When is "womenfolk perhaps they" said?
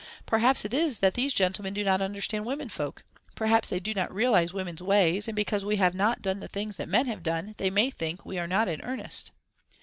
2.43-3.79